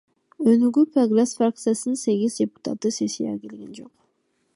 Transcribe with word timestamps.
Өнүгүү— 0.51 0.85
Прогресс 0.95 1.35
фракциясынан 1.41 1.99
сегиз 2.05 2.39
депутат 2.41 2.89
сессияга 2.97 3.39
келген 3.45 3.77
жок. 3.81 3.93